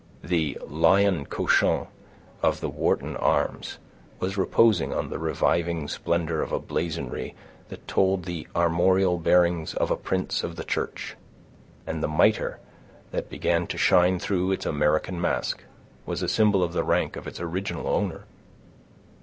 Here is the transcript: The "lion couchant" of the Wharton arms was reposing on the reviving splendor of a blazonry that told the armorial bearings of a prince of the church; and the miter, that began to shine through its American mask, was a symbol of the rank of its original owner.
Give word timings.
The 0.23 0.57
"lion 0.65 1.25
couchant" 1.27 1.85
of 2.41 2.59
the 2.59 2.69
Wharton 2.71 3.15
arms 3.17 3.77
was 4.19 4.35
reposing 4.35 4.91
on 4.91 5.11
the 5.11 5.19
reviving 5.19 5.87
splendor 5.87 6.41
of 6.41 6.51
a 6.51 6.57
blazonry 6.59 7.35
that 7.69 7.87
told 7.87 8.25
the 8.25 8.47
armorial 8.55 9.19
bearings 9.19 9.75
of 9.75 9.91
a 9.91 9.95
prince 9.95 10.43
of 10.43 10.55
the 10.55 10.63
church; 10.63 11.15
and 11.85 12.01
the 12.01 12.07
miter, 12.07 12.57
that 13.11 13.29
began 13.29 13.67
to 13.67 13.77
shine 13.77 14.17
through 14.17 14.51
its 14.53 14.65
American 14.65 15.21
mask, 15.21 15.65
was 16.07 16.23
a 16.23 16.27
symbol 16.27 16.63
of 16.63 16.73
the 16.73 16.83
rank 16.83 17.15
of 17.15 17.27
its 17.27 17.39
original 17.39 17.87
owner. 17.87 18.25